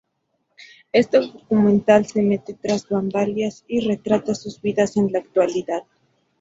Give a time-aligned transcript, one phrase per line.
[0.93, 5.83] Este documental se mete tras bambalinas y retrata sus vidas en la actualidad.